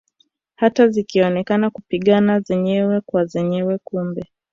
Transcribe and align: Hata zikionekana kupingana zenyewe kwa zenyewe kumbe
Hata 0.55 0.87
zikionekana 0.87 1.69
kupingana 1.69 2.39
zenyewe 2.39 3.01
kwa 3.01 3.25
zenyewe 3.25 3.77
kumbe 3.83 4.27